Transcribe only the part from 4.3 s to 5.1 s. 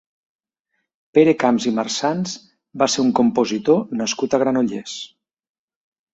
a Granollers.